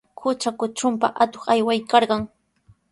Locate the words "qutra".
0.21-0.51